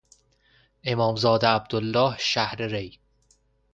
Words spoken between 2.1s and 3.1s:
شهر ری